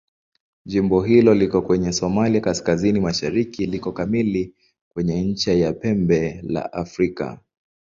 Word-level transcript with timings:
Jimbo 0.65 1.01
hili 1.01 1.33
liko 1.35 1.61
kwenye 1.61 1.93
Somalia 1.93 2.41
kaskazini-mashariki 2.41 3.65
liko 3.65 3.91
kamili 3.91 4.53
kwenye 4.89 5.21
ncha 5.23 5.53
ya 5.53 5.73
Pembe 5.73 6.41
la 6.43 6.73
Afrika. 6.73 7.39